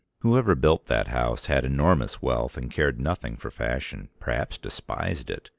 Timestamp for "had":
1.45-1.63